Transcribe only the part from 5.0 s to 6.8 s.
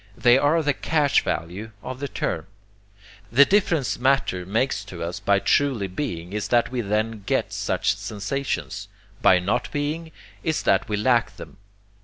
us by truly being is that